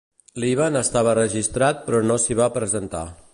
Líban 0.43 0.79
estava 0.79 1.13
registrat 1.19 1.85
però 1.91 2.01
no 2.13 2.19
s'hi 2.25 2.39
va 2.41 2.49
presentar. 2.57 3.05